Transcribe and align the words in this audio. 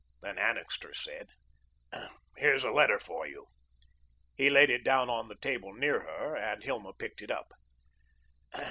Then 0.21 0.39
Annixter 0.39 0.95
said: 0.95 1.29
"Here's 2.35 2.63
a 2.63 2.71
letter 2.71 2.99
for 2.99 3.27
you." 3.27 3.45
He 4.33 4.49
laid 4.49 4.71
it 4.71 4.83
down 4.83 5.11
on 5.11 5.27
the 5.27 5.35
table 5.35 5.73
near 5.75 5.99
her, 5.99 6.35
and 6.35 6.63
Hilma 6.63 6.93
picked 6.93 7.21
it 7.21 7.29
up. 7.29 7.51